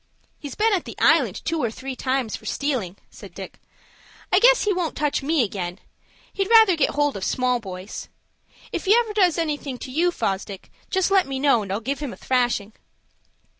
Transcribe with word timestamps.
"He's 0.39 0.55
been 0.55 0.73
at 0.73 0.85
the 0.85 0.97
Island 0.97 1.45
two 1.45 1.61
or 1.61 1.69
three 1.69 1.95
times 1.95 2.35
for 2.35 2.47
stealing," 2.47 2.97
said 3.11 3.35
Dick. 3.35 3.59
"I 4.33 4.39
guess 4.39 4.63
he 4.63 4.73
won't 4.73 4.95
touch 4.97 5.21
me 5.21 5.43
again. 5.43 5.77
He'd 6.33 6.49
rather 6.49 6.75
get 6.75 6.95
hold 6.95 7.15
of 7.15 7.23
small 7.23 7.59
boys. 7.59 8.09
If 8.71 8.85
he 8.85 8.95
ever 8.95 9.13
does 9.13 9.37
anything 9.37 9.77
to 9.77 9.91
you, 9.91 10.09
Fosdick, 10.09 10.71
just 10.89 11.11
let 11.11 11.27
me 11.27 11.37
know, 11.39 11.61
and 11.61 11.71
I'll 11.71 11.81
give 11.81 11.99
him 11.99 12.13
a 12.13 12.17
thrashing." 12.17 12.73